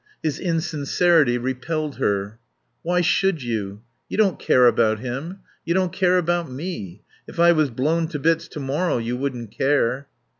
[0.23, 2.39] His insincerity repelled her.
[2.81, 3.83] "Why should you?
[4.09, 5.41] You don't care about him.
[5.63, 7.03] You don't care about me.
[7.27, 10.07] If I was blown to bits to morrow you wouldn't care."